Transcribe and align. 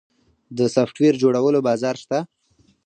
د 0.57 0.59
سافټویر 0.75 1.13
جوړولو 1.23 1.59
بازار 1.67 1.95
شته؟ 2.03 2.19